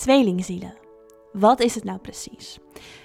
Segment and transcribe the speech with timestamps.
[0.00, 0.74] Tweelingzielen.
[1.32, 2.58] Wat is het nou precies?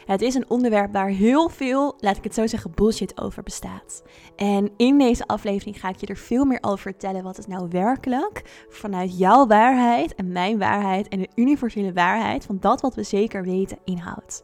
[0.06, 4.04] Het is een onderwerp waar heel veel, laat ik het zo zeggen, bullshit over bestaat.
[4.36, 7.68] En in deze aflevering ga ik je er veel meer over vertellen wat het nou
[7.70, 13.04] werkelijk vanuit jouw waarheid en mijn waarheid en de universele waarheid van dat wat we
[13.04, 14.42] zeker weten inhoudt.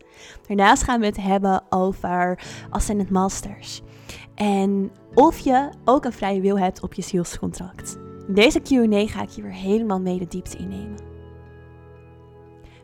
[0.48, 3.82] Daarnaast gaan we het hebben over Ascendant Masters.
[4.36, 7.98] En of je ook een vrije wil hebt op je zielscontract.
[8.28, 11.11] In deze Q&A ga ik je weer helemaal mee de diepte innemen.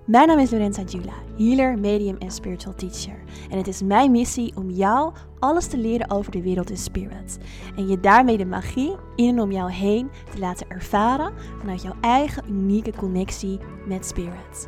[0.08, 3.20] Mijn naam is Lorenza Jula, healer, medium en spiritual teacher.
[3.50, 7.38] En het is mijn missie om jou alles te leren over de wereld in spirit.
[7.76, 11.96] En je daarmee de magie in en om jou heen te laten ervaren vanuit jouw
[12.02, 14.68] eigen unieke connectie met spirit.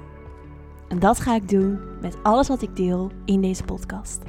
[0.88, 4.22] En dat ga ik doen met alles wat ik deel in deze podcast.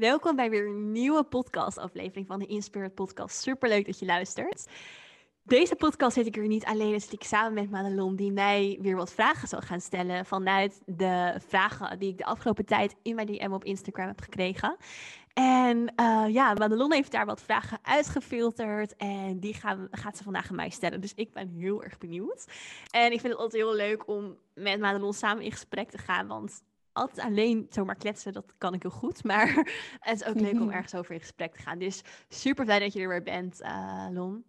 [0.00, 3.42] Welkom bij weer een nieuwe podcast-aflevering van de Inspirit Podcast.
[3.42, 4.66] Superleuk dat je luistert.
[5.42, 8.78] Deze podcast zit ik er niet alleen, dus zit ik samen met Madelon, die mij
[8.80, 13.14] weer wat vragen zal gaan stellen vanuit de vragen die ik de afgelopen tijd in
[13.14, 14.76] mijn DM op Instagram heb gekregen.
[15.32, 20.50] En uh, ja, Madelon heeft daar wat vragen uitgefilterd en die gaan, gaat ze vandaag
[20.50, 21.00] aan mij stellen.
[21.00, 22.44] Dus ik ben heel erg benieuwd.
[22.90, 26.26] En ik vind het altijd heel leuk om met Madelon samen in gesprek te gaan,
[26.26, 29.24] want altijd alleen zomaar kletsen, dat kan ik heel goed.
[29.30, 29.54] Maar
[30.00, 31.78] het is ook leuk om ergens over in gesprek te gaan.
[31.78, 34.44] Dus super blij dat je er weer bent, uh, Lon.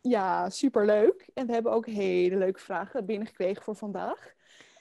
[0.00, 1.28] Ja, super leuk.
[1.34, 4.34] En we hebben ook hele leuke vragen binnengekregen voor vandaag.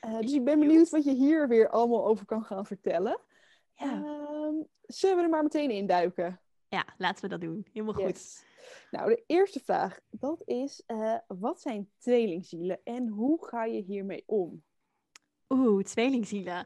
[0.06, 3.20] Uh, dus ik ben benieuwd wat je hier weer allemaal over kan gaan vertellen.
[3.76, 3.98] Ja.
[3.98, 6.40] Uh, zullen we er maar meteen induiken?
[6.68, 7.66] Ja, laten we dat doen.
[7.72, 8.46] Helemaal goed.
[8.92, 14.24] Nou, de eerste vraag, dat is, uh, wat zijn tweelingzielen en hoe ga je hiermee
[14.26, 14.64] om?
[15.56, 16.66] Oeh, tweelingzielen.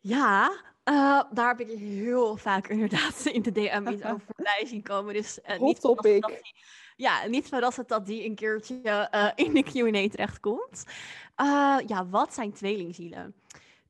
[0.00, 0.50] Ja,
[0.84, 5.14] uh, daar heb ik heel vaak inderdaad in de DM iets over voorbij zien komen.
[5.14, 6.26] Dus uh, niet topic.
[6.26, 6.54] Die,
[6.96, 10.84] ja, niet verrassend dat die een keertje uh, in de Q&A terechtkomt.
[11.86, 13.34] ja, wat zijn tweelingzielen?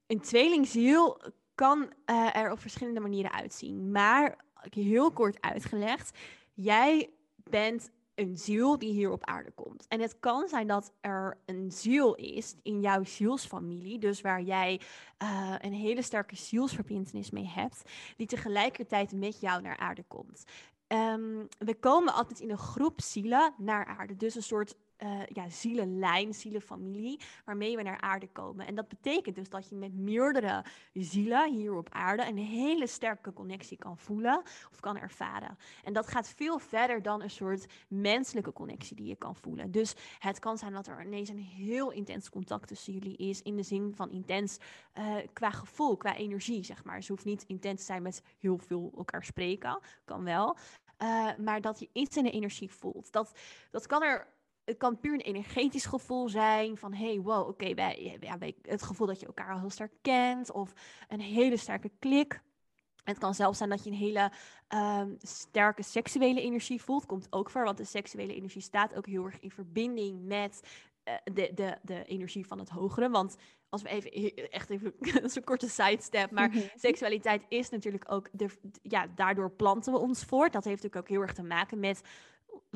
[0.07, 1.21] Een tweelingziel
[1.55, 1.93] kan
[2.33, 3.91] er op verschillende manieren uitzien.
[3.91, 4.37] Maar
[4.71, 6.19] heel kort uitgelegd,
[6.55, 7.91] jij bent
[8.23, 9.87] een ziel die hier op aarde komt.
[9.89, 14.81] En het kan zijn dat er een ziel is in jouw zielsfamilie, dus waar jij
[15.23, 17.83] uh, een hele sterke zielsverbindenis mee hebt,
[18.17, 20.45] die tegelijkertijd met jou naar aarde komt.
[20.89, 24.17] Um, we komen altijd in een groep zielen naar aarde.
[24.17, 28.67] Dus een soort uh, ja, zielenlijn, zielenfamilie, waarmee we naar aarde komen.
[28.67, 33.33] En dat betekent dus dat je met meerdere zielen hier op aarde een hele sterke
[33.33, 35.59] connectie kan voelen of kan ervaren.
[35.85, 39.71] En dat gaat veel verder dan een soort menselijke connectie die je kan voelen.
[39.71, 43.57] Dus het kan zijn dat er ineens een heel intens contact tussen jullie is, in
[43.57, 44.59] de zin van intens
[44.99, 47.03] uh, qua gevoel, qua energie, zeg maar.
[47.03, 50.57] Ze hoeft niet intens te zijn met heel veel elkaar spreken, kan wel.
[51.03, 53.13] Uh, maar dat je iets in de energie voelt.
[53.13, 53.33] Dat,
[53.71, 54.27] dat kan er
[54.73, 57.67] het kan puur een energetisch gevoel zijn van hey, wow, oké,
[58.21, 60.73] ja, het gevoel dat je elkaar al heel sterk kent of
[61.09, 62.43] een hele sterke klik.
[63.05, 64.31] Het kan zelfs zijn dat je een hele
[64.69, 67.07] um, sterke seksuele energie voelt.
[67.07, 70.63] Komt ook voor, want de seksuele energie staat ook heel erg in verbinding met
[71.05, 73.11] uh, de, de, de energie van het hogere.
[73.11, 73.37] Want
[73.69, 74.95] als we even, echt even,
[75.35, 76.61] een korte sidestep, maar mhm.
[76.75, 78.49] seksualiteit is natuurlijk ook, de,
[78.83, 80.53] ja, daardoor planten we ons voort.
[80.53, 82.03] Dat heeft natuurlijk ook heel erg te maken met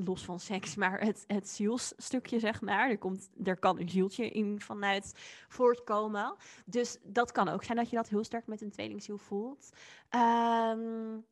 [0.05, 2.91] los van seks, maar het, het zielsstukje, zeg maar.
[2.91, 5.13] Er, komt, er kan een zieltje in vanuit
[5.49, 6.35] voortkomen.
[6.65, 9.69] Dus dat kan ook zijn dat je dat heel sterk met een tweelingziel voelt.
[10.11, 11.25] Um,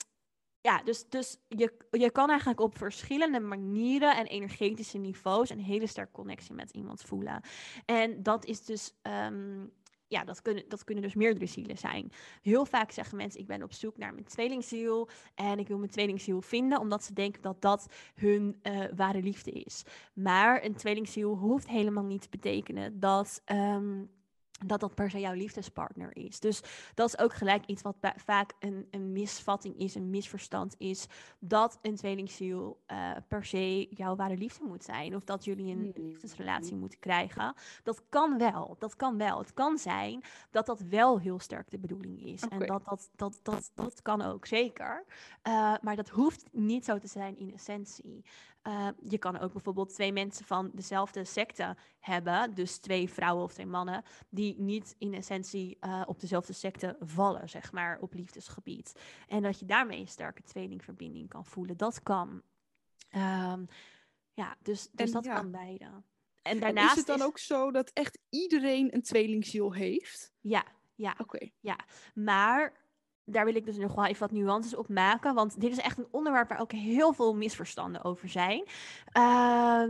[0.60, 5.86] ja, dus, dus je, je kan eigenlijk op verschillende manieren en energetische niveaus een hele
[5.86, 7.40] sterke connectie met iemand voelen.
[7.84, 9.72] En dat is dus um,
[10.14, 12.12] ja, dat kunnen, dat kunnen dus meerdere zielen zijn.
[12.42, 15.90] Heel vaak zeggen mensen, ik ben op zoek naar mijn tweelingziel en ik wil mijn
[15.90, 19.82] tweelingziel vinden, omdat ze denken dat dat hun uh, ware liefde is.
[20.12, 23.42] Maar een tweelingziel hoeft helemaal niet te betekenen dat...
[23.52, 24.10] Um,
[24.66, 26.40] dat dat per se jouw liefdespartner is.
[26.40, 26.62] Dus
[26.94, 31.06] dat is ook gelijk iets wat vaak een, een misvatting is, een misverstand is,
[31.38, 35.92] dat een tweelingziel uh, per se jouw ware liefde moet zijn, of dat jullie een
[35.94, 36.04] hmm.
[36.04, 37.54] liefdesrelatie moeten krijgen.
[37.82, 39.38] Dat kan wel, dat kan wel.
[39.38, 42.42] Het kan zijn dat dat wel heel sterk de bedoeling is.
[42.42, 45.04] En dat, dat, dat, dat, dat kan ook, zeker.
[45.48, 48.24] Uh, maar dat hoeft niet zo te zijn in essentie.
[48.66, 53.52] Uh, je kan ook bijvoorbeeld twee mensen van dezelfde secte hebben, dus twee vrouwen of
[53.52, 59.00] twee mannen, die niet in essentie uh, op dezelfde secte vallen, zeg maar, op liefdesgebied.
[59.28, 61.76] En dat je daarmee een sterke tweelingverbinding kan voelen.
[61.76, 62.42] Dat kan.
[63.16, 63.66] Um,
[64.32, 65.34] ja, dus, dus dat ja.
[65.34, 65.84] kan beide.
[65.84, 66.02] En
[66.42, 70.32] En daarnaast is het dan ook zo dat echt iedereen een tweelingziel heeft?
[70.40, 70.64] Ja,
[70.94, 71.14] ja.
[71.18, 71.50] Oké.
[72.14, 72.83] Maar
[73.24, 75.34] daar wil ik dus nog wel even wat nuances op maken.
[75.34, 78.64] Want dit is echt een onderwerp waar ook heel veel misverstanden over zijn.
[79.12, 79.82] Eh,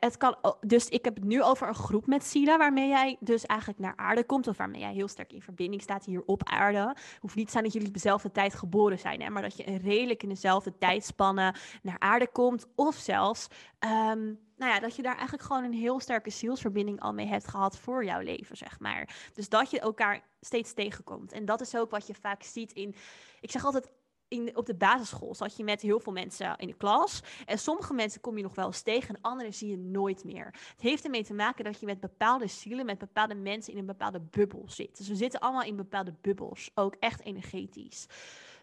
[0.00, 3.46] het kan, dus ik heb het nu over een groep met zielen waarmee jij dus
[3.46, 4.46] eigenlijk naar aarde komt.
[4.46, 6.96] Of waarmee jij heel sterk in verbinding staat hier op aarde.
[7.20, 9.20] Hoeft niet te zijn dat jullie op dezelfde tijd geboren zijn.
[9.20, 12.66] Hè, maar dat je redelijk in dezelfde tijdspanne naar aarde komt.
[12.74, 17.12] Of zelfs ehm, nou ja, dat je daar eigenlijk gewoon een heel sterke zielsverbinding al
[17.12, 19.16] mee hebt gehad voor jouw leven, zeg maar.
[19.34, 21.32] Dus dat je elkaar steeds tegenkomt.
[21.32, 22.94] En dat is ook wat je vaak ziet in,
[23.40, 23.90] ik zeg altijd,
[24.28, 27.22] in, op de basisschool zat je met heel veel mensen in de klas.
[27.46, 30.44] En sommige mensen kom je nog wel eens tegen en andere zie je nooit meer.
[30.44, 33.86] Het heeft ermee te maken dat je met bepaalde zielen, met bepaalde mensen in een
[33.86, 34.96] bepaalde bubbel zit.
[34.96, 38.06] Dus we zitten allemaal in bepaalde bubbels, ook echt energetisch.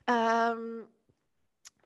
[0.04, 0.60] Ehm,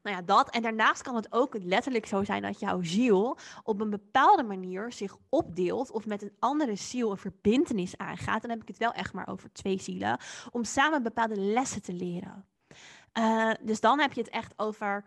[0.03, 0.49] nou ja, dat.
[0.49, 4.91] En daarnaast kan het ook letterlijk zo zijn dat jouw ziel op een bepaalde manier
[4.91, 8.41] zich opdeelt of met een andere ziel een verbintenis aangaat.
[8.41, 10.19] Dan heb ik het wel echt maar over twee zielen.
[10.51, 12.45] Om samen bepaalde lessen te leren.
[13.11, 15.05] Eh, dus dan heb je het echt over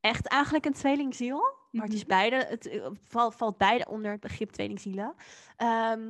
[0.00, 1.60] echt eigenlijk een tweelingziel.
[1.70, 2.08] Maar het is Mhm.
[2.08, 5.14] beide, het eh, valt, valt beide onder het begrip tweelingzielen.
[5.56, 6.00] Ehm,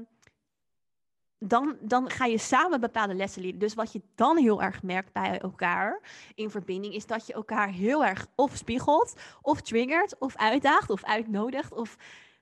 [1.45, 3.59] dan, dan ga je samen bepaalde lessen leren.
[3.59, 6.01] Dus wat je dan heel erg merkt bij elkaar
[6.35, 11.05] in verbinding, is dat je elkaar heel erg of spiegelt, of triggert, of uitdaagt, of
[11.05, 11.73] uitnodigt.
[11.73, 11.97] Of,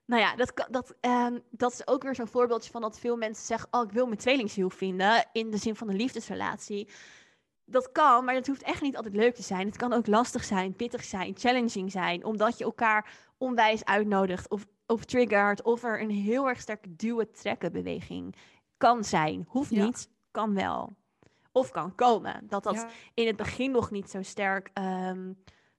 [0.06, 3.46] nou ja, dat, dat, ehm, dat is ook weer zo'n voorbeeldje van dat veel mensen
[3.46, 5.24] zeggen: Oh, ik wil mijn tweelingziel vinden.
[5.32, 6.88] In de zin van een liefdesrelatie.
[7.64, 9.66] Dat kan, maar dat hoeft echt niet altijd leuk te zijn.
[9.66, 14.66] Het kan ook lastig zijn, pittig zijn, challenging zijn, omdat je elkaar onwijs uitnodigt of,
[14.86, 18.34] of triggert, of er een heel erg sterke duwen-trekken beweging
[18.80, 19.44] kan zijn.
[19.48, 19.84] Hoeft Ja.
[19.84, 20.96] niet, kan wel.
[21.52, 22.46] Of kan komen.
[22.48, 22.90] Dat dat Ja.
[23.14, 25.32] in het begin nog niet zo sterk ehm,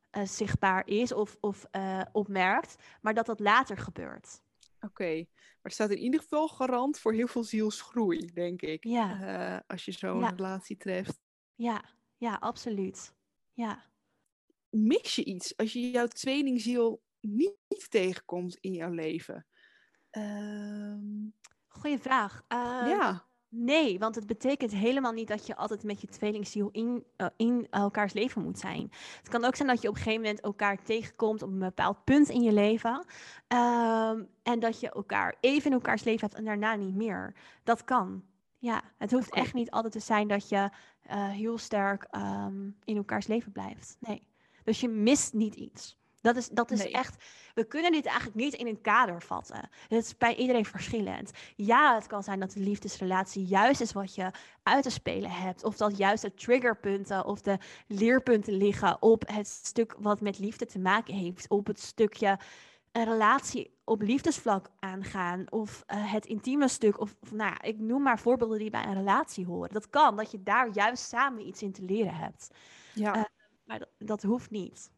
[0.09, 4.41] eh, zichtbaar is of, of eh, opmerkt, maar dat dat later gebeurt.
[4.81, 8.83] Oké, maar het staat in ieder geval garant voor heel veel zielsgroei, denk ik.
[8.83, 9.21] Ja.
[9.21, 10.29] Eh, als je zo'n Ja.
[10.29, 11.21] relatie treft.
[11.55, 11.83] Ja,
[12.17, 13.13] ja, absoluut.
[13.53, 13.83] Ja.
[14.69, 19.45] Mis je iets als je jouw tweelingziel niet, niet tegenkomt in jouw leven?
[20.09, 21.27] Ehm,
[21.71, 22.43] Goeie vraag.
[22.47, 27.03] Ehm, ja, Nee, want het betekent helemaal niet dat je altijd met je tweelingziel in,
[27.15, 28.91] eh, in elkaars leven moet zijn.
[29.17, 32.03] Het kan ook zijn dat je op een gegeven moment elkaar tegenkomt op een bepaald
[32.03, 33.05] punt in je leven.
[33.47, 37.35] ehm, en dat je elkaar even in elkaars leven hebt en daarna niet meer.
[37.63, 38.23] Dat kan.
[38.57, 40.69] Ja, het hoeft echt niet altijd te zijn dat je
[41.01, 43.97] eh, heel sterk ehm, in elkaars leven blijft.
[43.99, 44.27] Nee.
[44.63, 46.00] Dus je mist niet iets.
[46.21, 46.91] Dat is, dat is Nee.
[46.91, 47.23] echt.
[47.53, 49.69] We kunnen dit eigenlijk niet in een kader vatten.
[49.87, 51.31] Het is bij iedereen verschillend.
[51.55, 54.31] Ja, het kan zijn dat de liefdesrelatie juist is wat je
[54.63, 55.63] uit te spelen hebt.
[55.63, 57.57] Of dat juist de triggerpunten of de
[57.87, 61.49] leerpunten liggen op het stuk wat met liefde te maken heeft.
[61.49, 62.39] Op het stukje
[62.91, 65.51] een relatie op liefdesvlak aangaan.
[65.51, 66.99] Of eh, het intieme stuk.
[66.99, 69.69] Of, of nou ja, ik noem maar voorbeelden die bij een relatie horen.
[69.69, 72.49] Dat kan, dat je daar juist samen iets in te leren hebt.
[72.93, 73.15] ja.
[73.15, 73.23] eh,
[73.63, 74.91] Maar dat, dat hoeft niet.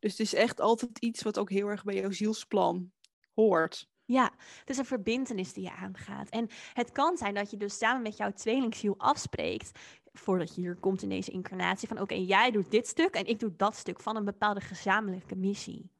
[0.00, 2.92] Dus het is echt altijd iets wat ook heel erg bij jouw zielsplan
[3.34, 3.88] hoort.
[4.04, 6.28] Ja, het is een verbintenis die je aangaat.
[6.28, 9.78] En het kan zijn dat je dus samen met jouw tweelingziel afspreekt,
[10.12, 13.38] voordat je hier komt in deze incarnatie, van oké, jij doet dit stuk en ik
[13.38, 15.90] doe dat stuk van een bepaalde gezamenlijke missie.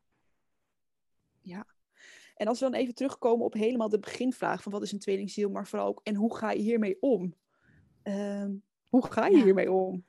[2.35, 5.51] En als we dan even terugkomen op helemaal de beginvraag van wat is een tweelingziel,
[5.51, 7.35] maar vooral ook en hoe ga je hiermee om?
[8.03, 8.53] Ehm,
[8.89, 9.45] hoe ga je Ja.
[9.45, 10.05] hiermee om?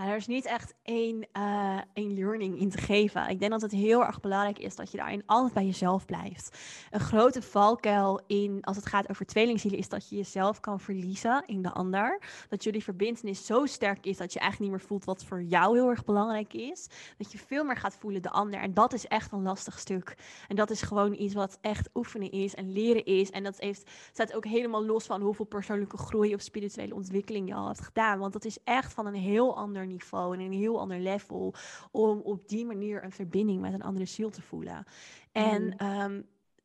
[0.00, 3.28] Ja, er is niet echt één, eh, één learning in te geven.
[3.28, 6.58] Ik denk dat het heel erg belangrijk is dat je daarin altijd bij jezelf blijft.
[6.90, 11.42] Een grote valkuil in, als het gaat over tweelingzielen, is dat je jezelf kan verliezen
[11.46, 12.22] in de ander.
[12.48, 15.76] Dat jullie verbintenis zo sterk is dat je eigenlijk niet meer voelt wat voor jou
[15.76, 16.88] heel erg belangrijk is.
[17.18, 18.60] Dat je veel meer gaat voelen de ander.
[18.60, 20.16] En dat is echt een lastig stuk.
[20.48, 23.30] En dat is gewoon iets wat echt oefenen is en leren is.
[23.30, 27.54] En dat heeft, staat ook helemaal los van hoeveel persoonlijke groei of spirituele ontwikkeling je
[27.54, 28.18] al hebt gedaan.
[28.18, 31.54] Want dat is echt van een heel ander niveau en een heel ander level.
[31.90, 34.84] Om op die manier een verbinding met een andere ziel te voelen.
[35.32, 35.72] En Mm.
[35.76, 36.22] ehm,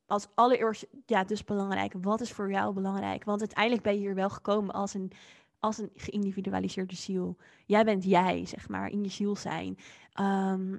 [0.08, 1.94] als allereerst, ja, dus belangrijk.
[2.01, 3.24] Wat is voor jou belangrijk?
[3.24, 5.12] Want uiteindelijk ben je hier wel gekomen als een,
[5.60, 7.38] als een geïndividualiseerde ziel.
[7.65, 9.77] Jij bent jij, zeg maar, in je ziel zijn.
[10.13, 10.75] Ehm,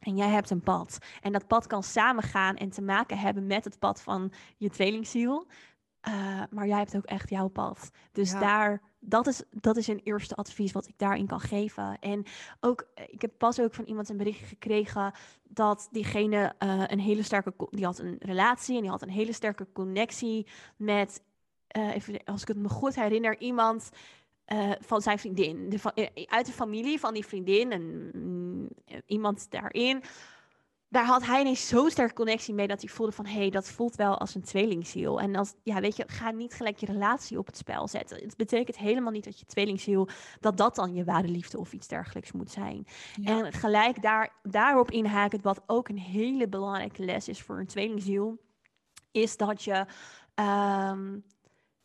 [0.00, 0.98] en jij hebt een pad.
[1.20, 5.46] En dat pad kan samengaan en te maken hebben met het pad van je tweelingziel.
[6.06, 7.90] Eh, maar jij hebt ook echt jouw pad.
[8.12, 8.40] Dus Ja.
[8.40, 11.98] daar, dat is, dat is een eerste advies wat ik daarin kan geven.
[12.00, 12.24] En
[12.60, 17.00] ook, eh, ik heb pas ook van iemand een berichtje gekregen dat diegene eh, een
[17.00, 20.46] hele sterke, die had een relatie en die had een hele sterke connectie
[20.76, 21.22] met,
[21.68, 23.90] even, als ik het me goed herinner, iemand
[24.80, 25.68] van zijn vriendin.
[25.68, 28.68] De, uit de familie van die vriendin en mm,
[29.06, 30.02] iemand daarin.
[30.96, 33.68] Daar had hij ineens zo'n sterke connectie mee dat hij voelde van hé, hey, dat
[33.68, 35.20] voelt wel als een tweelingziel.
[35.20, 38.22] En als, ja, weet je, ga niet gelijk je relatie op het spel zetten.
[38.22, 40.08] Het betekent helemaal niet dat je tweelingziel,
[40.40, 42.86] dat dat dan je ware liefde of iets dergelijks moet zijn.
[43.24, 48.38] En gelijk daar, daarop inhaken, wat ook een hele belangrijke les is voor een tweelingziel,
[49.10, 49.86] is dat je,
[50.90, 51.24] um,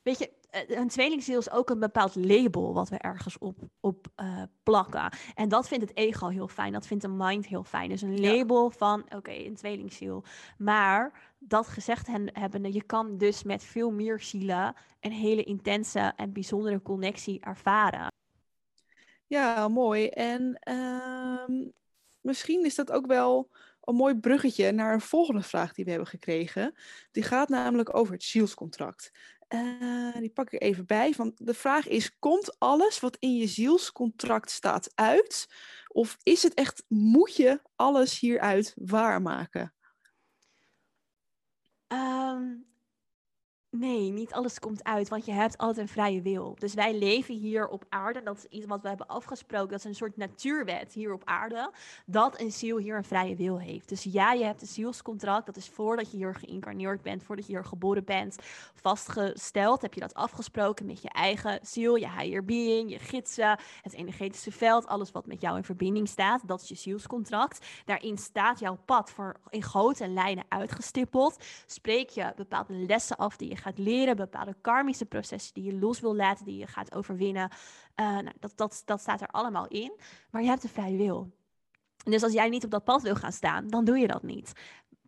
[0.01, 4.43] weet je, een tweelingziel is ook een bepaald label wat we ergens op, op uh,
[4.63, 5.13] plakken.
[5.35, 7.89] En dat vindt het ego heel fijn, dat vindt de mind heel fijn.
[7.89, 10.23] Dus een label van, oké, een tweelingziel.
[10.57, 16.33] Maar dat gezegd hebbende, je kan dus met veel meer zielen een hele intense en
[16.33, 18.07] bijzondere connectie ervaren.
[19.27, 20.07] Ja, mooi.
[20.07, 21.67] En uh,
[22.21, 23.49] misschien is dat ook wel
[23.81, 26.75] een mooi bruggetje naar een volgende vraag die we hebben gekregen.
[27.11, 29.11] Die gaat namelijk over het zielscontract.
[29.53, 31.13] Uh, die pak ik even bij.
[31.13, 35.47] Van de vraag is: komt alles wat in je zielscontract staat uit?
[35.87, 39.73] Of is het echt, moet je alles hieruit waarmaken?
[41.87, 42.70] Um,
[43.77, 46.55] Nee, niet alles komt uit, want je hebt altijd een vrije wil.
[46.59, 49.85] Dus wij leven hier op aarde, dat is iets wat we hebben afgesproken, dat is
[49.85, 51.71] een soort natuurwet hier op aarde,
[52.05, 53.89] dat een ziel hier een vrije wil heeft.
[53.89, 57.51] Dus ja, je hebt een zielscontract, dat is voordat je hier geïncarneerd bent, voordat je
[57.51, 58.35] hier geboren bent,
[58.73, 63.93] vastgesteld, heb je dat afgesproken met je eigen ziel, je higher being, je gidsen, het
[63.93, 67.65] energetische veld, alles wat met jou in verbinding staat, dat is je zielscontract.
[67.85, 71.43] Daarin staat jouw pad voor in grote lijnen uitgestippeld.
[71.65, 75.99] Spreek je bepaalde lessen af die je gaat leren, bepaalde karmische processen die je los
[75.99, 77.49] wil laten, die je gaat overwinnen.
[77.95, 79.91] Uh, nou, dat, dat, dat staat er allemaal in.
[80.31, 81.31] Maar je hebt de vrije wil.
[82.03, 84.53] Dus als jij niet op dat pad wil gaan staan, dan doe je dat niet.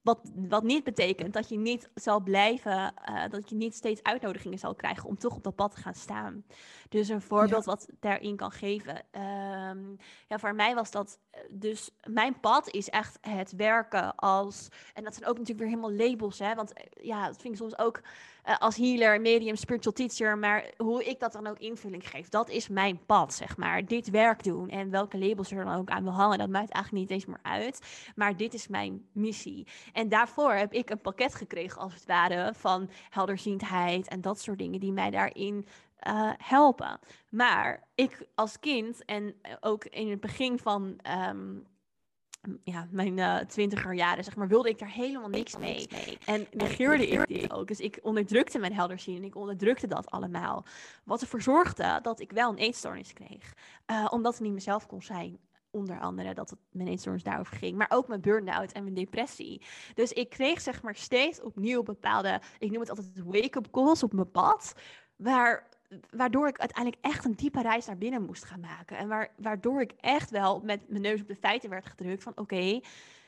[0.02, 4.60] Wat, wat niet betekent dat je niet zal blijven, uh, dat je niet steeds uitnodigingen
[4.60, 6.46] zal krijgen om toch op dat pad te gaan staan.
[6.90, 8.96] Dus een voorbeeld wat daarin kan geven.
[8.96, 14.68] Um, ja, voor mij was dat eh, dus, mijn pad is echt het werken als,
[14.94, 17.78] en dat zijn ook natuurlijk weer helemaal labels, hè, want ja, dat vind ik soms
[17.78, 18.02] ook
[18.46, 20.38] uh, als healer, medium, spiritual teacher.
[20.38, 23.86] Maar hoe ik dat dan ook invulling geef, dat is mijn pad, zeg maar.
[23.86, 27.04] Dit werk doen en welke labels er dan ook aan wil hangen, dat maakt eigenlijk
[27.04, 27.80] niet eens meer uit.
[28.16, 29.68] Maar dit is mijn missie.
[29.94, 34.58] En daarvoor heb ik een pakket gekregen, als het ware, van helderziendheid en dat soort
[34.58, 35.66] dingen die mij daarin
[36.08, 37.00] uh, helpen.
[37.30, 41.66] Maar ik als kind en ook in het begin van um,
[42.64, 45.88] ja, mijn uh, twintiger jaren, zeg maar, wilde ik daar helemaal niks mee.
[46.26, 47.68] En negeerde ik die ook.
[47.68, 50.66] Dus ik onderdrukte mijn helderzien en ik onderdrukte dat allemaal.
[51.04, 53.54] Wat ervoor zorgde dat ik wel een eetstoornis kreeg.
[53.92, 55.40] Uh, omdat het niet mezelf kon zijn.
[55.72, 57.78] Onder andere dat het mijn eetstoornis daarover ging.
[57.78, 59.62] Maar ook mijn burn-out en mijn depressie.
[59.94, 64.14] Dus ik kreeg zeg maar steeds opnieuw bepaalde, ik noem het altijd wake-up calls op
[64.14, 64.74] mijn pad.
[65.16, 65.70] Waar
[66.10, 68.98] waardoor ik uiteindelijk echt een diepe reis naar binnen moest gaan maken.
[68.98, 72.34] En waar, waardoor ik echt wel met mijn neus op de feiten werd gedrukt van
[72.36, 72.80] oké,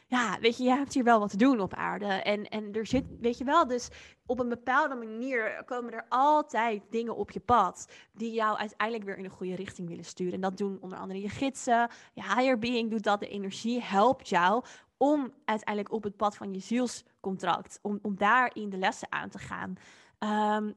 [0.08, 2.06] ja, weet je, je hebt hier wel wat te doen op aarde.
[2.06, 3.90] En, en er zit, weet je wel, dus
[4.26, 9.18] op een bepaalde manier komen er altijd dingen op je pad die jou uiteindelijk weer
[9.18, 10.34] in een goede richting willen sturen.
[10.34, 14.30] En dat doen onder andere je gidsen, je higher being doet dat, de energie helpt
[14.30, 14.64] jou
[14.98, 19.40] om uiteindelijk op het pad van je zielscontract, om, om daarin de lessen aan te
[19.40, 19.76] gaan.
[20.20, 20.76] Um,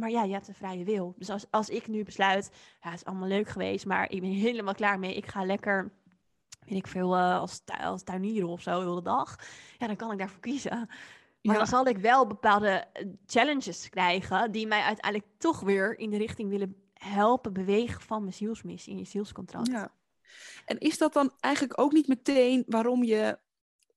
[0.00, 1.14] maar ja, je hebt een vrije wil.
[1.16, 2.50] Dus als, als ik nu besluit,
[2.82, 5.14] ja, het is allemaal leuk geweest, maar ik ben helemaal klaar mee.
[5.14, 5.92] Ik ga lekker,
[6.66, 9.36] weet ik veel, uh, als, als tuinier of zo, de hele dag.
[9.78, 10.88] Ja, dan kan ik daarvoor kiezen.
[11.42, 16.10] Maar dan zal ik wel bepaalde eh, challenges krijgen die mij uiteindelijk toch weer in
[16.10, 19.70] de richting willen helpen bewegen van mijn zielsmissie en je zielscontract.
[19.70, 19.92] Ja.
[20.64, 23.38] En is dat dan eigenlijk ook niet meteen waarom je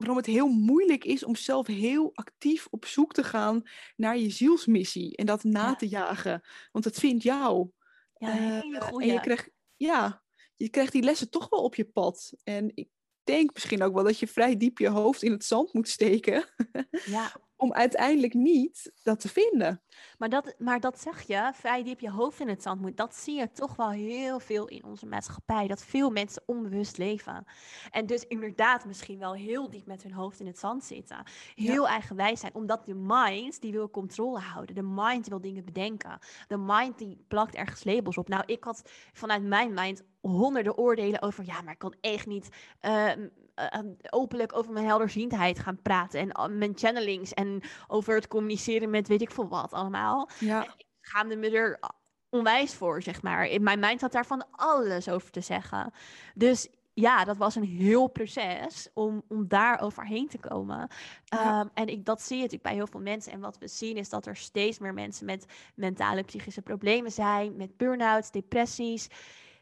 [0.04, 3.62] waarom het heel moeilijk is om zelf heel actief op zoek te gaan
[3.96, 6.42] naar je zielsmissie en dat na te jagen.
[6.72, 7.70] Want het vindt jou.
[8.18, 10.24] Ja, uh, En je krijgt, ja,
[10.56, 12.34] je krijgt die lessen toch wel op je pad.
[12.44, 12.90] En ik
[13.24, 16.46] denk misschien ook wel dat je vrij diep je hoofd in het zand moet steken.
[17.06, 17.32] Ja.
[17.64, 19.82] om uiteindelijk niet dat te vinden.
[20.18, 22.98] Maar dat, maar dat zeg je, vrij diep je hoofd in het zand moet.
[22.98, 25.68] Dat zie je toch wel heel veel in onze maatschappij.
[25.68, 27.46] Dat veel mensen onbewust leven.
[27.92, 31.24] En dus inderdaad misschien wel heel diep met hun hoofd in het zand zitten.
[31.56, 32.56] Heel eigenwijs zijn.
[32.56, 34.76] Omdat de mind, die wil controle houden.
[34.76, 36.20] De mind wil dingen bedenken.
[36.48, 38.28] De mind die plakt ergens labels op.
[38.28, 41.46] Nou, ik had vanuit mijn mind honderden oordelen over...
[41.46, 42.50] Ja, maar ik kan echt niet...
[42.82, 43.12] Uh,
[44.10, 46.20] openlijk over mijn helderziendheid gaan praten.
[46.20, 47.34] En mijn channelings.
[47.34, 50.30] En over het communiceren met weet ik veel wat allemaal.
[50.40, 50.64] Ja.
[50.64, 51.80] ik schaamde me er
[52.30, 53.48] onwijs voor, zeg maar.
[53.48, 55.94] In mijn mind had daar van alles over te zeggen.
[56.34, 60.90] Dus ja, dat was een heel proces om, om daar overheen te komen.
[61.34, 63.32] Um, en ik, dat zie je natuurlijk bij heel veel mensen.
[63.32, 65.46] En wat we zien is dat er steeds meer mensen met
[65.76, 69.08] mentale psychische problemen zijn, met burn-outs, depressies.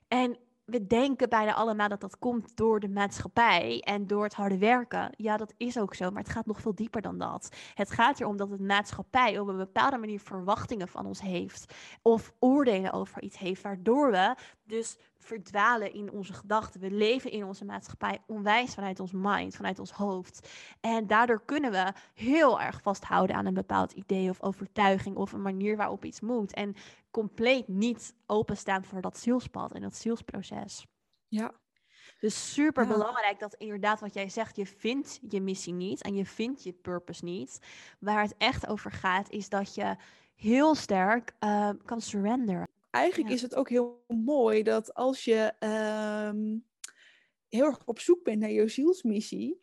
[0.08, 0.38] En
[0.72, 5.12] we denken bijna allemaal dat dat komt door de maatschappij en door het harde werken.
[5.18, 7.50] Ja, dat is ook zo, maar het gaat nog veel dieper dan dat.
[7.74, 12.34] Het gaat erom dat de maatschappij op een bepaalde manier verwachtingen van ons heeft of
[12.40, 16.82] oordelen over iets heeft, waardoor we dus verdwalen in onze gedachten.
[16.82, 20.50] We leven in onze maatschappij onwijs vanuit ons mind, vanuit ons hoofd.
[20.80, 25.42] En daardoor kunnen we heel erg vasthouden aan een bepaald idee of overtuiging of een
[25.42, 26.54] manier waarop iets moet.
[26.54, 26.76] En
[27.12, 30.86] compleet niet openstaan voor dat zielspad en dat zielsproces.
[31.28, 31.52] Ja.
[32.20, 36.26] Dus super belangrijk dat inderdaad wat jij zegt, je vindt je missie niet en je
[36.26, 37.60] vindt je purpose niet.
[38.00, 39.96] Waar het echt over gaat, is dat je
[40.36, 46.58] heel sterk uh, kan surrenderen eigenlijk is het ook heel mooi dat als je ehm,
[47.48, 49.62] heel erg op zoek bent naar je zielsmissie,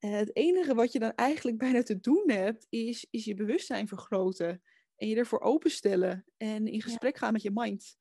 [0.00, 3.88] uh, het enige wat je dan eigenlijk bijna te doen hebt, is, is je bewustzijn
[3.88, 4.62] vergroten.
[4.96, 7.96] En je ervoor openstellen en in gesprek gaan met je mind.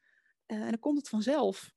[0.48, 1.72] Uh, en dan komt het vanzelf.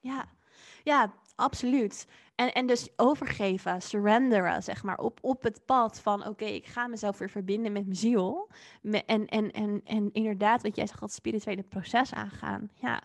[0.00, 0.38] Ja,
[0.82, 2.06] ja absoluut.
[2.34, 6.86] En, en dus overgeven, surrenderen, zeg maar, op, op het pad van oké, ik ga
[6.86, 8.48] mezelf weer verbinden met mijn ziel.
[8.82, 12.70] en, en, en, en inderdaad, wat jij zegt, dat spirituele proces aangaan.
[12.74, 13.02] Ja.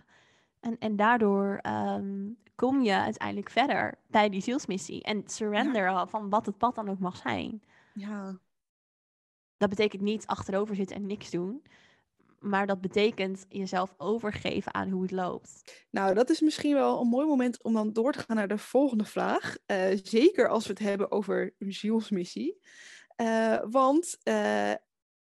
[0.60, 5.04] En, en daardoor ehm, kom je uiteindelijk verder bij die zielsmissie.
[5.04, 7.64] En surrenderen van wat het pad dan ook mag zijn.
[7.94, 8.38] Ja.
[9.58, 11.64] Dat betekent niet achterover zitten en niks doen.
[12.46, 15.84] Maar dat betekent jezelf overgeven aan hoe het loopt.
[15.90, 18.58] Nou, dat is misschien wel een mooi moment om dan door te gaan naar de
[18.58, 19.58] volgende vraag.
[19.68, 22.60] Uh, zeker als we het hebben over een zielsmissie.
[23.22, 24.70] Uh, want uh,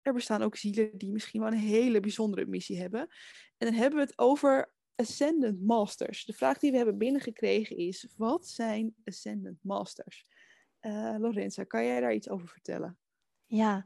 [0.03, 3.01] er bestaan ook zielen die misschien wel een hele bijzondere missie hebben.
[3.57, 6.25] En dan hebben we het over Ascendant Masters.
[6.25, 10.27] De vraag die we hebben binnengekregen is: wat zijn Ascendant Masters?
[11.19, 12.99] Lorenza, kan jij daar iets over vertellen?
[13.47, 13.85] Ja,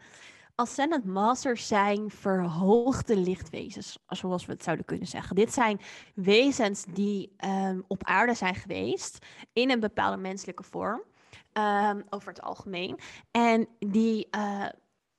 [0.55, 5.37] Ascendant Masters zijn verhoogde lichtwezens, zoals we het zouden kunnen zeggen.
[5.37, 5.81] Dit zijn
[6.15, 11.03] wezens die ehm, op aarde zijn geweest in een bepaalde menselijke vorm.
[11.53, 12.99] Ehm, over het algemeen.
[13.31, 14.67] En die uh,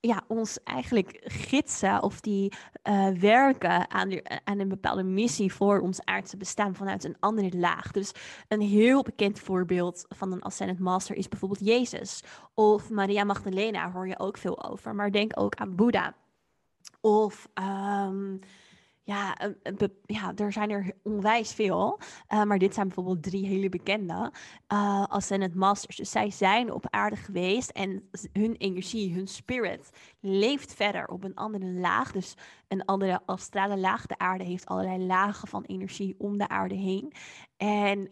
[0.08, 5.80] ja, ons eigenlijk gidsen of die uh, werken aan, de, aan een bepaalde missie voor
[5.80, 7.92] ons aardse bestaan vanuit een andere laag.
[7.92, 8.12] Dus
[8.48, 12.24] een heel bekend voorbeeld van een Ascended Master is bijvoorbeeld Jezus.
[12.54, 14.96] Of Maria Magdalena hoor je ook veel over.
[14.96, 16.16] Maar denk ook aan Boeddha.
[17.02, 18.40] Of um,
[19.06, 19.38] ja,
[20.06, 22.00] ja, er zijn er onwijs veel.
[22.30, 24.32] Uh, maar dit zijn bijvoorbeeld drie hele bekende
[24.74, 25.96] uh, Ascendant Masters.
[25.96, 29.90] Dus zij zijn op aarde geweest en hun energie, hun spirit,
[30.20, 32.12] leeft verder op een andere laag.
[32.12, 32.36] Dus
[32.68, 34.06] een andere astrale laag.
[34.06, 37.14] De aarde heeft allerlei lagen van energie om de aarde heen.
[37.58, 38.08] En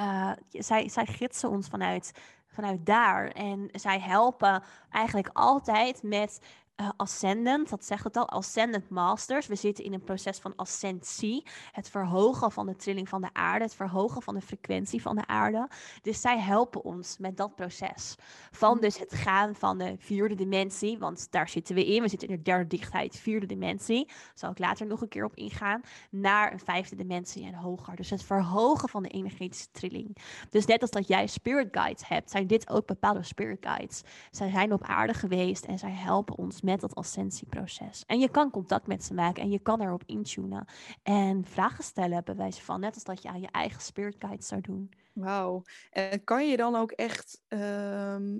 [0.00, 2.12] uh, zij, zij gidsen ons vanuit,
[2.46, 3.28] vanuit daar.
[3.28, 6.40] En zij helpen eigenlijk altijd met
[6.80, 9.46] uh, ascendant, dat zegt het al, ascendant masters.
[9.46, 13.64] We zitten in een proces van ascensie, het verhogen van de trilling van de aarde,
[13.64, 15.68] het verhogen van de frequentie van de aarde.
[16.02, 18.14] Dus zij helpen ons met dat proces.
[18.50, 18.80] Van mm.
[18.80, 22.02] dus het gaan van de vierde dimensie, want daar zitten we in.
[22.02, 24.06] We zitten in de derde dichtheid, vierde dimensie.
[24.06, 25.80] Daar zal ik later nog een keer op ingaan.
[26.10, 27.96] Naar een vijfde dimensie en hoger.
[27.96, 30.16] Dus het verhogen van de energetische trilling.
[30.50, 34.02] Dus net als dat jij spirit guides hebt, zijn dit ook bepaalde spirit guides.
[34.30, 38.04] Zij zijn op aarde geweest en zij helpen ons met met dat ascensieproces.
[38.06, 40.66] En je kan contact met ze maken en je kan erop intunen.
[41.02, 44.42] En vragen stellen bij wijze van, net als dat je aan je eigen spirit guide
[44.42, 44.92] zou doen.
[45.12, 45.62] Wauw.
[45.90, 48.38] En kan je dan ook echt ehm,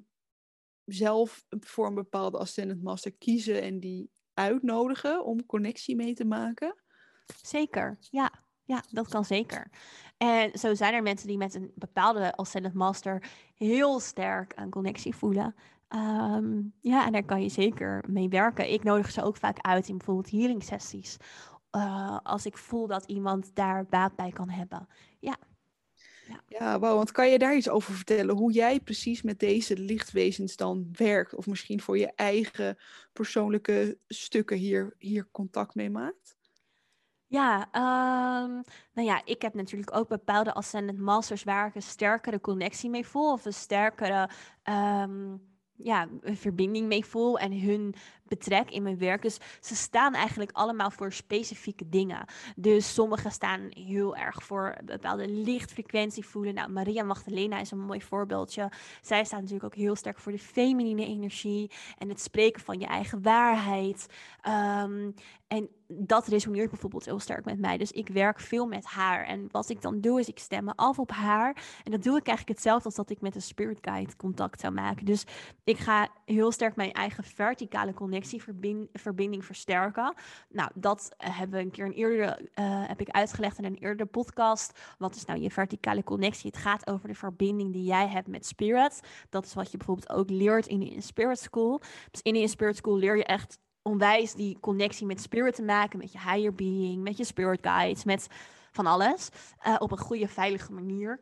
[0.85, 6.75] zelf voor een bepaalde ascendant master kiezen en die uitnodigen om connectie mee te maken?
[7.43, 8.49] Zeker, ja.
[8.65, 9.71] Ja, dat kan zeker.
[10.17, 15.15] En zo zijn er mensen die met een bepaalde Ascendant Master heel sterk een connectie
[15.15, 15.55] voelen.
[15.91, 18.73] Ehm, ja, en daar kan je zeker mee werken.
[18.73, 21.17] Ik nodig ze ook vaak uit in bijvoorbeeld healing sessies.
[21.77, 24.89] Uh, als ik voel dat iemand daar baat bij kan hebben.
[25.19, 25.37] Ja.
[26.29, 28.37] Ja, ja wow, want kan je daar iets over vertellen?
[28.37, 31.35] Hoe jij precies met deze lichtwezens dan werkt?
[31.35, 32.79] Of misschien voor je eigen
[33.13, 36.37] persoonlijke stukken hier, hier contact mee maakt?
[37.27, 37.61] Ja,
[38.43, 42.91] um, nou ja, ik heb natuurlijk ook bepaalde Ascendant Masters waar ik een sterkere connectie
[42.91, 43.33] mee voel.
[43.33, 44.31] Of een sterkere
[44.65, 45.49] um,
[45.83, 47.95] ja, een verbinding mee voel en hun
[48.31, 49.23] betrek in mijn werk.
[49.23, 52.25] Dus ze staan eigenlijk allemaal voor specifieke dingen.
[52.57, 56.55] Dus sommige staan heel erg voor bepaalde lichtfrequentie voelen.
[56.55, 58.71] Nou, Maria Magdalena is een mooi voorbeeldje.
[59.03, 62.87] Zij staat natuurlijk ook heel sterk voor de feminine energie en het spreken van je
[62.87, 64.07] eigen waarheid.
[64.49, 65.15] Um,
[65.51, 67.79] en dat resoneert bijvoorbeeld heel sterk met mij.
[67.79, 69.25] Dus ik werk veel met haar.
[69.25, 71.57] En wat ik dan doe, is ik stem me af op haar.
[71.85, 74.73] En dat doe ik eigenlijk hetzelfde als dat ik met een spirit guide contact zou
[74.73, 75.05] maken.
[75.05, 75.25] Dus
[75.65, 80.15] ik ga heel sterk mijn eigen verticale connectieverbinding versterken.
[80.49, 83.79] Nou, dat eh, hebben we een keer een eerder uh, heb ik uitgelegd in een
[83.79, 84.79] eerdere podcast.
[84.99, 86.51] Wat is nou je verticale connectie?
[86.51, 89.01] Het gaat over de verbinding die jij hebt met spirit.
[89.29, 91.81] Dat is wat je bijvoorbeeld ook leert in de Spirit School.
[92.11, 95.99] Dus in de Spirit School leer je echt onwijs die connectie met spirit te maken,
[95.99, 98.27] met je higher being, met je spirit guides, met
[98.73, 99.29] van alles.
[99.67, 101.21] Uh, op een goede, veilige manier.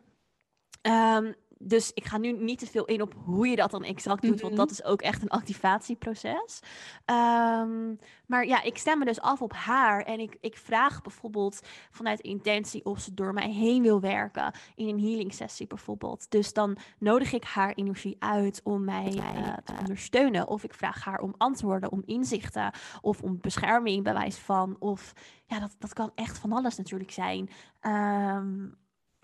[0.82, 4.22] Um, dus ik ga nu niet te veel in op hoe je dat dan exact
[4.22, 4.62] doet, want mhm.
[4.62, 6.60] dat is ook echt een activatieproces.
[7.06, 11.60] Um, maar ja, ik stem me dus af op haar en ik, ik vraag bijvoorbeeld
[11.90, 16.30] vanuit intentie of ze door mij heen wil werken in een healing sessie bijvoorbeeld.
[16.30, 20.48] Dus dan nodig ik haar energie uit om mij uh, te ondersteunen.
[20.48, 24.76] Of ik vraag haar om antwoorden, om inzichten of om bescherming, bewijs van.
[24.78, 25.12] Of
[25.46, 27.50] ja, dat, dat kan echt van alles natuurlijk zijn.
[27.82, 28.76] Um,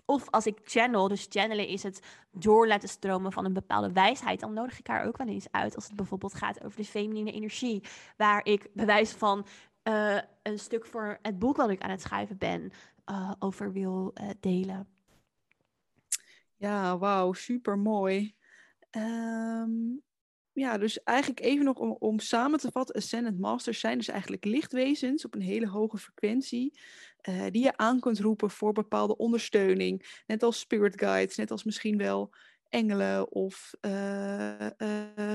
[0.05, 1.99] of als ik channel, dus channelen is het
[2.31, 5.75] door laten stromen van een bepaalde wijsheid, dan nodig ik haar ook wel eens uit.
[5.75, 7.83] Als het bijvoorbeeld gaat over de feminine energie,
[8.17, 9.45] waar ik bewijs van
[9.83, 12.71] uh, een stuk voor het boek wat ik aan het schrijven ben,
[13.11, 14.87] uh, over wil uh, delen.
[16.55, 18.35] Ja, wauw, super mooi.
[18.91, 20.03] Um,
[20.51, 24.45] ja, dus eigenlijk even nog om, om samen te vatten, Ascendant Masters zijn dus eigenlijk
[24.45, 26.79] lichtwezens op een hele hoge frequentie,
[27.29, 30.21] uh, die je aan kunt roepen voor bepaalde ondersteuning.
[30.27, 32.33] Net als spirit guides, net als misschien wel
[32.69, 34.67] engelen of uh, uh,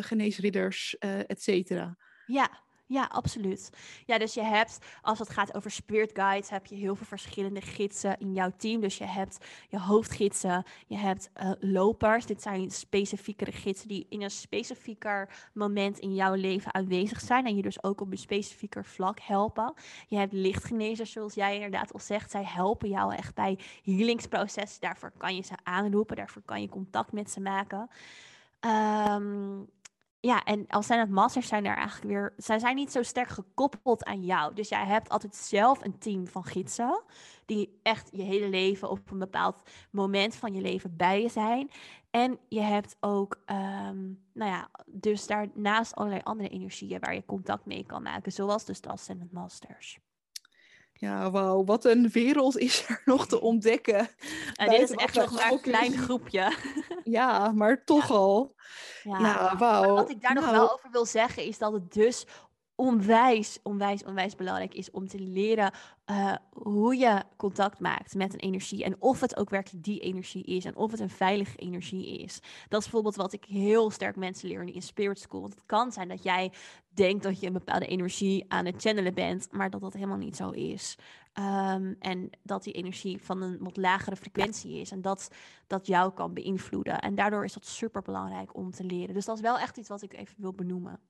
[0.01, 1.97] geneesridders, et cetera.
[2.27, 3.71] Ja, ja, absoluut.
[4.07, 7.61] Ja, dus je hebt, als het gaat over spirit guides, heb je heel veel verschillende
[7.61, 8.81] gidsen in jouw team.
[8.81, 12.27] Dus je hebt je hoofdgidsen, je hebt uh, lopers.
[12.27, 17.47] Dit zijn specifiekere gidsen die in een specifieker moment in jouw leven aanwezig zijn.
[17.47, 19.75] En je dus ook op een specifieker vlak helpen.
[20.09, 22.31] Je hebt lichtgenezers, zoals jij inderdaad al zegt.
[22.31, 24.81] Zij helpen jou echt bij healingsprocessen.
[24.81, 27.91] Daarvoor kan je ze aanroepen, daarvoor kan je contact met ze maken.
[28.61, 29.69] Um,
[30.21, 33.29] ja, en als zijn het masters zijn er eigenlijk weer, zij zijn niet zo sterk
[33.29, 34.55] gekoppeld aan jou.
[34.55, 37.03] Dus jij hebt altijd zelf een team van gidsen,
[37.47, 41.71] die echt je hele leven op een bepaald moment van je leven bij je zijn.
[42.11, 47.67] En je hebt ook, um, nou ja, dus daarnaast allerlei andere energieën waar je contact
[47.67, 49.99] mee kan maken, zoals dus de Ascendant Masters.
[51.01, 54.09] Ja, wauw, wat een wereld is er nog te ontdekken.
[54.55, 56.53] En dit is echt nog maar een klein groepje.
[57.05, 58.55] Ja, maar toch al.
[59.03, 59.95] Ja, wauw.
[59.95, 62.27] Wat ik daar nog nou wel over wil zeggen is dat het dus
[62.81, 65.73] onwijs, onwijs, onwijs belangrijk is om te leren
[66.11, 68.85] uh, hoe je contact maakt met een energie.
[68.85, 70.65] En of het ook werkelijk die energie is.
[70.65, 72.41] En of het een veilige energie is.
[72.69, 75.41] Dat is bijvoorbeeld wat ik heel sterk mensen leer in Spirit School.
[75.41, 76.53] Want het kan zijn dat jij
[76.95, 79.53] denkt dat je een bepaalde energie aan het channelen bent.
[79.53, 80.97] Maar dat dat helemaal niet zo is.
[81.35, 84.91] Um, en dat die energie van een wat lagere frequentie is.
[84.91, 85.31] En dat
[85.67, 87.01] dat jou kan beïnvloeden.
[87.01, 89.15] En daardoor is dat super belangrijk om te leren.
[89.15, 91.01] Dus dat is wel echt iets wat ik even wil benoemen.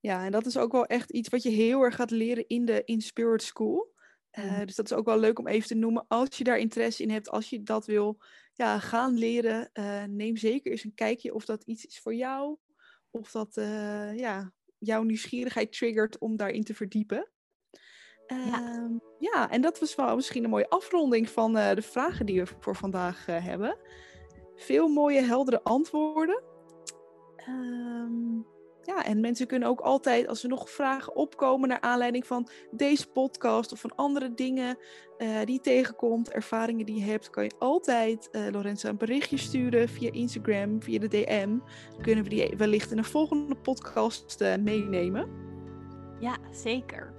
[0.00, 2.64] Ja, en dat is ook wel echt iets wat je heel erg gaat leren in
[2.64, 3.94] de In Spirit School.
[4.38, 6.04] Uh, Dus dat is ook wel leuk om even te noemen.
[6.08, 8.18] Als je daar interesse in hebt, als je dat wil
[8.54, 12.56] ja, gaan leren, uh, neem zeker eens een kijkje of dat iets is voor jou.
[13.10, 17.28] Of dat uh, ja, jouw nieuwsgierigheid triggert om daarin te verdiepen.
[18.26, 18.36] Ja.
[18.36, 22.52] Ehm, ja, en dat was wel misschien een mooie afronding van de vragen die we
[22.60, 23.78] voor vandaag hebben.
[24.54, 26.42] Veel mooie, heldere antwoorden.
[27.48, 28.46] Um,
[28.86, 33.06] ja, en mensen kunnen ook altijd, als er nog vragen opkomen naar aanleiding van deze
[33.06, 34.78] podcast of van andere dingen
[35.18, 39.36] uh, die je tegenkomt, ervaringen die je hebt, kan je altijd uh, Lorenza een berichtje
[39.36, 41.58] sturen via Instagram, via de DM.
[41.90, 45.28] Dan kunnen we die wellicht in een volgende podcast uh, meenemen.
[46.20, 47.15] Ja, zeker.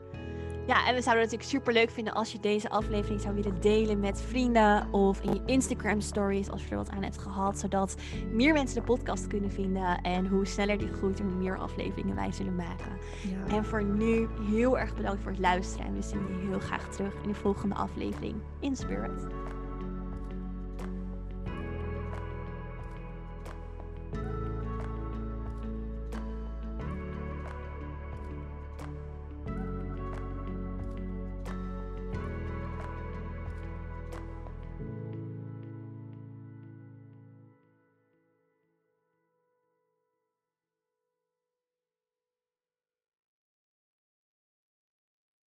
[0.67, 3.61] Ja, en we zouden het natuurlijk super leuk vinden als je deze aflevering zou willen
[3.61, 7.59] delen met vrienden of in je Instagram stories als je er wat aan hebt gehad,
[7.59, 7.95] zodat
[8.31, 12.31] meer mensen de podcast kunnen vinden en hoe sneller die groeit, hoe meer afleveringen wij
[12.31, 12.91] zullen maken.
[13.21, 13.55] Ja.
[13.55, 16.89] En voor nu heel erg bedankt voor het luisteren en we zien je heel graag
[16.89, 19.46] terug in de volgende aflevering in Spirit.